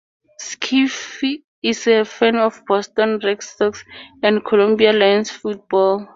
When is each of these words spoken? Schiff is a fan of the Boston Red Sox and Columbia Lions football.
Schiff 0.39 1.21
is 1.61 1.85
a 1.85 2.03
fan 2.05 2.35
of 2.35 2.55
the 2.55 2.63
Boston 2.67 3.19
Red 3.19 3.43
Sox 3.43 3.85
and 4.23 4.43
Columbia 4.43 4.91
Lions 4.93 5.29
football. 5.29 6.07